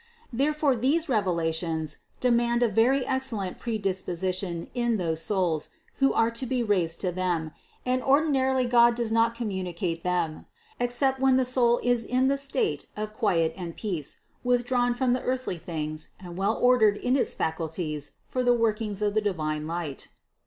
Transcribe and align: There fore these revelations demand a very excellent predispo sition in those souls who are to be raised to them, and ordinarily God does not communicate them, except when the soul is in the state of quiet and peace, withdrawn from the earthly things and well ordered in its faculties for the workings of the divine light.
There 0.33 0.51
fore 0.51 0.75
these 0.75 1.07
revelations 1.09 1.97
demand 2.19 2.63
a 2.63 2.67
very 2.67 3.05
excellent 3.05 3.59
predispo 3.59 4.13
sition 4.17 4.69
in 4.73 4.97
those 4.97 5.21
souls 5.21 5.69
who 5.97 6.11
are 6.11 6.31
to 6.31 6.47
be 6.47 6.63
raised 6.63 6.99
to 7.01 7.11
them, 7.11 7.51
and 7.85 8.01
ordinarily 8.01 8.65
God 8.65 8.95
does 8.95 9.11
not 9.11 9.35
communicate 9.35 10.01
them, 10.03 10.47
except 10.79 11.19
when 11.19 11.35
the 11.37 11.45
soul 11.45 11.79
is 11.83 12.03
in 12.03 12.29
the 12.29 12.39
state 12.39 12.87
of 12.97 13.13
quiet 13.13 13.53
and 13.55 13.75
peace, 13.77 14.17
withdrawn 14.43 14.95
from 14.95 15.13
the 15.13 15.21
earthly 15.21 15.59
things 15.59 16.09
and 16.19 16.35
well 16.35 16.57
ordered 16.59 16.97
in 16.97 17.15
its 17.15 17.35
faculties 17.35 18.13
for 18.27 18.41
the 18.41 18.55
workings 18.55 19.03
of 19.03 19.13
the 19.13 19.21
divine 19.21 19.67
light. 19.67 20.07